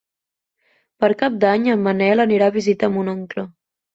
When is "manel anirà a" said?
1.87-2.55